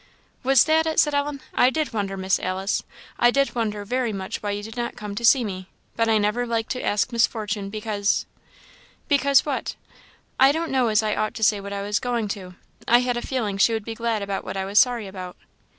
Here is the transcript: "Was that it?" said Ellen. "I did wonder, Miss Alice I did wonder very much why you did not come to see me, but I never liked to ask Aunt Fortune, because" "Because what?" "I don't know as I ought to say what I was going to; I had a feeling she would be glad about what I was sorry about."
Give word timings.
"Was 0.41 0.63
that 0.63 0.87
it?" 0.87 0.99
said 0.99 1.13
Ellen. 1.13 1.41
"I 1.53 1.69
did 1.69 1.93
wonder, 1.93 2.17
Miss 2.17 2.39
Alice 2.39 2.81
I 3.19 3.29
did 3.29 3.53
wonder 3.53 3.85
very 3.85 4.11
much 4.11 4.41
why 4.41 4.49
you 4.49 4.63
did 4.63 4.75
not 4.75 4.95
come 4.95 5.13
to 5.13 5.23
see 5.23 5.43
me, 5.43 5.67
but 5.95 6.09
I 6.09 6.17
never 6.17 6.47
liked 6.47 6.71
to 6.71 6.81
ask 6.83 7.13
Aunt 7.13 7.21
Fortune, 7.29 7.69
because" 7.69 8.25
"Because 9.13 9.45
what?" 9.45 9.75
"I 10.39 10.51
don't 10.51 10.71
know 10.71 10.87
as 10.87 11.03
I 11.03 11.15
ought 11.15 11.35
to 11.35 11.43
say 11.43 11.61
what 11.61 11.71
I 11.71 11.83
was 11.83 11.99
going 11.99 12.29
to; 12.29 12.55
I 12.87 13.01
had 13.01 13.15
a 13.15 13.21
feeling 13.21 13.59
she 13.59 13.73
would 13.73 13.85
be 13.85 13.93
glad 13.93 14.23
about 14.23 14.43
what 14.43 14.57
I 14.57 14.65
was 14.65 14.79
sorry 14.79 15.05
about." 15.05 15.37